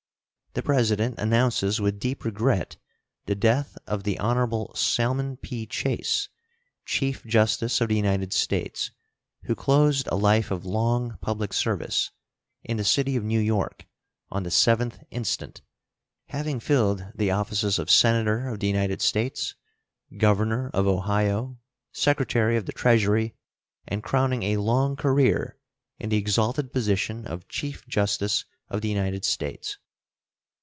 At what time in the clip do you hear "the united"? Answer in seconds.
7.87-8.33, 18.59-19.01, 28.81-29.23